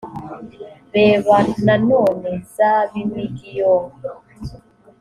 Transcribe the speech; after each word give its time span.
reba 0.95 1.35
nanone 1.65 2.31
zab 2.55 2.89
imig 3.01 3.35
yoh 3.57 3.85